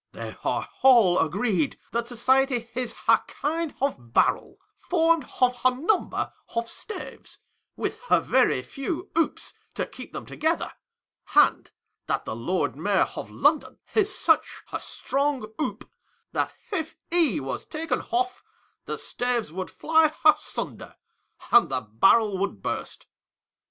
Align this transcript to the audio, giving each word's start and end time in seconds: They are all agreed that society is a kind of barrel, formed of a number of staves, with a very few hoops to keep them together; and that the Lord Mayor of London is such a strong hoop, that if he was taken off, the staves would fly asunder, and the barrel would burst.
They 0.13 0.35
are 0.43 0.67
all 0.81 1.19
agreed 1.19 1.77
that 1.91 2.07
society 2.07 2.71
is 2.73 2.95
a 3.07 3.19
kind 3.27 3.75
of 3.79 4.13
barrel, 4.15 4.57
formed 4.75 5.27
of 5.39 5.59
a 5.63 5.69
number 5.79 6.33
of 6.55 6.67
staves, 6.67 7.37
with 7.75 8.01
a 8.09 8.19
very 8.19 8.63
few 8.63 9.11
hoops 9.15 9.53
to 9.75 9.85
keep 9.85 10.11
them 10.11 10.25
together; 10.25 10.71
and 11.35 11.69
that 12.07 12.25
the 12.25 12.35
Lord 12.35 12.75
Mayor 12.75 13.09
of 13.15 13.29
London 13.29 13.77
is 13.93 14.17
such 14.17 14.63
a 14.73 14.79
strong 14.81 15.53
hoop, 15.59 15.87
that 16.31 16.55
if 16.71 16.95
he 17.11 17.39
was 17.39 17.63
taken 17.63 18.01
off, 18.09 18.43
the 18.85 18.97
staves 18.97 19.51
would 19.53 19.69
fly 19.69 20.11
asunder, 20.25 20.95
and 21.51 21.69
the 21.69 21.81
barrel 21.81 22.39
would 22.39 22.63
burst. 22.63 23.05